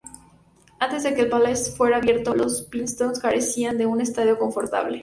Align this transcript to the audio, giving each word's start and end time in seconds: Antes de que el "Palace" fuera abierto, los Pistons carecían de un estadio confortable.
Antes 0.79 1.03
de 1.03 1.13
que 1.13 1.21
el 1.21 1.29
"Palace" 1.29 1.73
fuera 1.73 1.97
abierto, 1.97 2.33
los 2.33 2.63
Pistons 2.63 3.19
carecían 3.19 3.77
de 3.77 3.85
un 3.85 4.01
estadio 4.01 4.39
confortable. 4.39 4.99